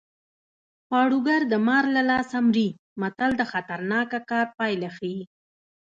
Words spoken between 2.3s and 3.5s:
مري متل د